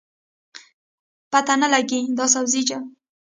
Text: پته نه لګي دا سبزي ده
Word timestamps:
پته 1.31 1.53
نه 1.61 1.67
لګي 1.73 1.99
دا 2.17 2.25
سبزي 2.33 2.61
ده 2.69 2.77